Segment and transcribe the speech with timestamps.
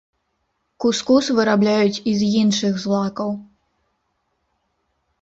[0.85, 3.31] Кус-кус вырабляюць і з іншых злакаў.